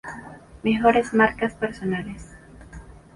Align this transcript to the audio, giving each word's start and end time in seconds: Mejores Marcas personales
Mejores 0.63 1.13
Marcas 1.13 1.53
personales 1.53 2.25